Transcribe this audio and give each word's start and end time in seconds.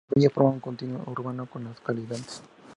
La 0.09 0.13
villa 0.15 0.29
forma 0.31 0.49
un 0.53 0.59
continuo 0.59 1.03
urbano 1.05 1.45
con 1.45 1.63
las 1.63 1.79
colindantes. 1.79 2.41